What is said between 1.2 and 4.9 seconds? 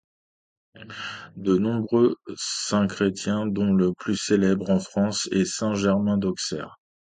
De nombreux saints chrétiens dont le plus célèbre, en